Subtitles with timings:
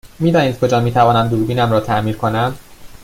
[0.19, 2.55] می دانید کجا می تونم دوربینم را تعمیر کنم؟